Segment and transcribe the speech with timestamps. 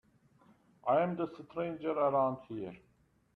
[0.87, 2.73] I'm the stranger around here.